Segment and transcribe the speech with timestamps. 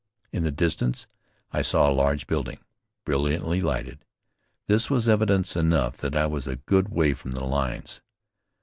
[0.31, 1.05] In the distance
[1.51, 2.57] I saw a large building,
[3.05, 4.03] brilliantly lighted.
[4.65, 8.01] This was evidence enough that I was a good way from the lines.